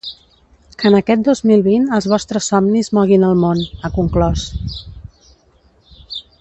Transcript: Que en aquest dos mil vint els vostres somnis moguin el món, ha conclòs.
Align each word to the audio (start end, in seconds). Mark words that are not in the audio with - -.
Que 0.79 0.87
en 0.89 0.95
aquest 0.99 1.21
dos 1.27 1.41
mil 1.49 1.61
vint 1.67 1.85
els 1.97 2.07
vostres 2.13 2.49
somnis 2.53 2.91
moguin 2.99 3.29
el 3.29 3.37
món, 3.45 3.63
ha 3.91 3.95
conclòs. 4.01 4.51